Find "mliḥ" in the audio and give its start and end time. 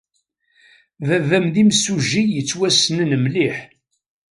3.23-3.57